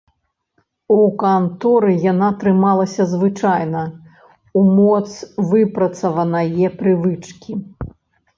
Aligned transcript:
У 0.93 0.95
канторы 1.23 1.93
яна 2.11 2.29
трымалася 2.43 3.03
звычайна, 3.13 3.83
у 4.63 4.65
моц 4.79 5.09
выпрацаванае 5.51 6.67
прывычкі. 6.83 7.53